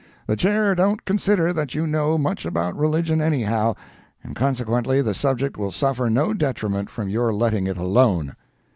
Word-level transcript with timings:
The 0.25 0.35
Chair 0.35 0.73
don't 0.73 1.05
consider 1.05 1.53
that 1.53 1.75
you 1.75 1.85
know 1.85 2.17
much 2.17 2.43
about 2.43 2.75
religion 2.75 3.21
anyhow, 3.21 3.75
and 4.23 4.35
consequently 4.35 4.99
the 4.99 5.13
subject 5.13 5.57
will 5.59 5.69
suffer 5.69 6.09
no 6.09 6.33
detriment 6.33 6.89
from 6.89 7.07
your 7.07 7.31
letting 7.31 7.67
it 7.67 7.77
alone. 7.77 8.33